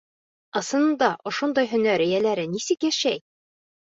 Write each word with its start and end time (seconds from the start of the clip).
Ысынында 0.61 1.09
ошондай 1.31 1.69
һөнәр 1.75 2.03
эйәләре 2.07 2.47
нисек 2.55 2.87
йәшәй? 2.89 3.21